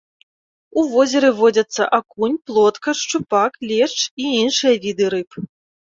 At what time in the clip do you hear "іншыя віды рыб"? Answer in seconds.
4.43-5.31